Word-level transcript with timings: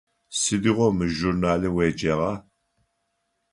Сыдигъо 0.39 0.87
мы 0.97 1.05
журналым 1.19 1.73
уеджагъа? 1.77 2.33